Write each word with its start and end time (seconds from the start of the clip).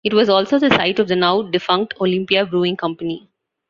It 0.03 0.15
was 0.15 0.29
also 0.29 0.57
the 0.57 0.71
site 0.71 0.97
of 0.97 1.09
the 1.09 1.15
now-defunct 1.15 1.93
Olympia 2.01 2.43
Brewing 2.43 2.75
Company. 2.75 3.29